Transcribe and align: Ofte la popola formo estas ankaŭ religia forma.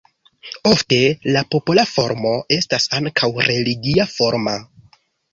Ofte 0.67 0.97
la 1.35 1.41
popola 1.55 1.83
formo 1.89 2.31
estas 2.57 2.87
ankaŭ 2.99 3.29
religia 3.49 4.07
forma. 4.15 4.55